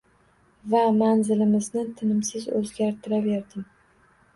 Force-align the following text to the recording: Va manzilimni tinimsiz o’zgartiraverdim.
Va 0.75 0.81
manzilimni 1.01 1.63
tinimsiz 2.03 2.51
o’zgartiraverdim. 2.61 3.73